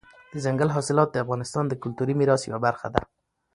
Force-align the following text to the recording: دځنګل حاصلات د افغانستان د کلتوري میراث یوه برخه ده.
دځنګل 0.33 0.69
حاصلات 0.75 1.09
د 1.11 1.15
افغانستان 1.23 1.63
د 1.67 1.73
کلتوري 1.83 2.13
میراث 2.19 2.41
یوه 2.45 2.59
برخه 2.65 2.87
ده. 2.93 3.01